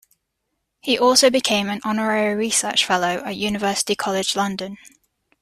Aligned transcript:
He 0.79 0.97
also 0.97 1.29
became 1.29 1.69
an 1.69 1.79
honorary 1.83 2.33
research 2.33 2.83
fellow 2.83 3.21
at 3.23 3.35
University 3.35 3.95
College 3.95 4.35
London. 4.35 4.77